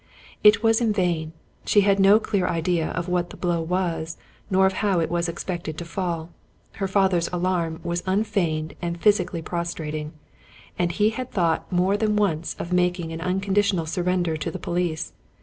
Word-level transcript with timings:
It 0.43 0.63
was 0.63 0.81
in 0.81 0.93
vain. 0.93 1.31
She 1.63 1.81
had 1.81 1.99
no 1.99 2.19
clear 2.19 2.47
idea 2.47 2.89
of 2.89 3.07
what 3.07 3.29
the 3.29 3.37
blow 3.37 3.61
was, 3.61 4.17
nor 4.49 4.65
of 4.65 4.73
how 4.81 4.99
it 4.99 5.11
was 5.11 5.29
expected 5.29 5.77
to 5.77 5.85
fall. 5.85 6.31
Her 6.77 6.87
father's 6.87 7.29
alarm 7.31 7.79
was 7.83 8.01
un 8.07 8.23
feigned 8.23 8.73
and 8.81 8.99
physically 8.99 9.43
prostrating, 9.43 10.13
and 10.75 10.91
he 10.91 11.11
had 11.11 11.29
thought 11.29 11.71
more 11.71 11.97
than 11.97 12.15
once 12.15 12.55
of 12.57 12.73
making 12.73 13.11
an 13.13 13.21
unconditional 13.21 13.85
surrender 13.85 14.37
to 14.37 14.49
the 14.49 14.57
police. 14.57 15.13